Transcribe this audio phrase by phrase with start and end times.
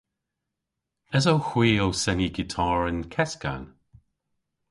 [1.17, 3.63] Esowgh hwi ow seni gitar y'n keskan?